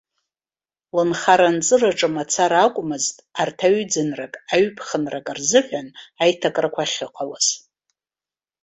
Лынхара-нҵыраҿы 0.95 2.07
мацара 2.15 2.59
акәмызт 2.65 3.15
арҭ 3.41 3.59
аҩ-ӡынрак, 3.67 4.33
аҩ-ԥхынрак 4.53 5.27
рзыҳәан 5.37 5.87
аиҭакрақәа 6.21 6.83
ахьыҟалаз. 6.85 7.47